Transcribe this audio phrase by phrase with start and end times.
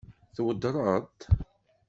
[0.35, 1.19] Tweddṛeḍ-t?